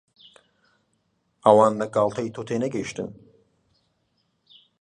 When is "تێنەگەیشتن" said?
2.47-3.09